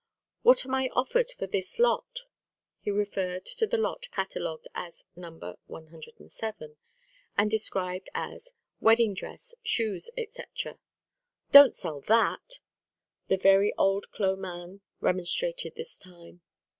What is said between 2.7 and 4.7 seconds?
He referred to the lot catalogued